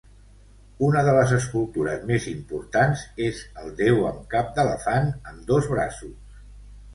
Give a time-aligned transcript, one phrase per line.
[0.85, 6.19] Una de les escultures més importants és el déu amb cap d'elefant amb dos braços.